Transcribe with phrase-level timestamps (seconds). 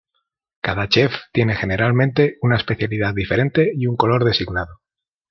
[0.61, 4.79] Cada chef tiene generalmente una especialidad diferente y un color designado.